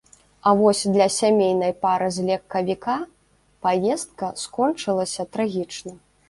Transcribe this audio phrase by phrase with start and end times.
[0.47, 2.95] А вось для сямейнай пары з легкавіка
[3.67, 5.93] паездка скончылася трагічна.